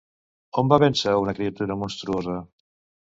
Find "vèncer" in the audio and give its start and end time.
0.85-1.11